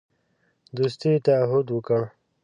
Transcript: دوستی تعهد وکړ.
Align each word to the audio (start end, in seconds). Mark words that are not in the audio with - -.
دوستی 0.75 1.11
تعهد 1.25 1.67
وکړ. 1.75 2.01